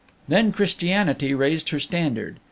[0.27, 2.39] "Then Christianity raised her standard.